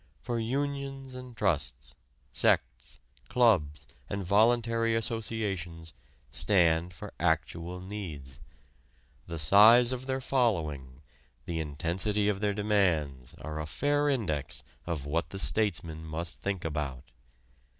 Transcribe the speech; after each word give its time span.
For 0.23 0.39
unions 0.39 1.13
and 1.13 1.37
trusts, 1.37 1.93
sects, 2.33 2.99
clubs 3.29 3.85
and 4.09 4.23
voluntary 4.23 4.95
associations 4.95 5.93
stand 6.31 6.91
for 6.91 7.13
actual 7.19 7.79
needs. 7.79 8.39
The 9.27 9.37
size 9.37 9.91
of 9.91 10.07
their 10.07 10.19
following, 10.19 11.03
the 11.45 11.59
intensity 11.59 12.27
of 12.29 12.39
their 12.39 12.55
demands 12.55 13.35
are 13.35 13.59
a 13.61 13.67
fair 13.67 14.09
index 14.09 14.63
of 14.87 15.05
what 15.05 15.29
the 15.29 15.37
statesman 15.37 16.03
must 16.03 16.41
think 16.41 16.65
about. 16.65 17.11